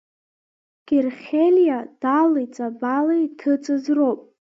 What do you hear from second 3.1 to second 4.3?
иҭыҵыз роуп.